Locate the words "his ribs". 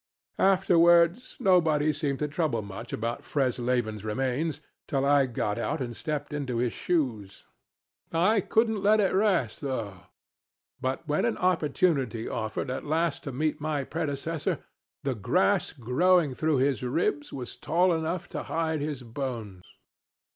16.57-17.31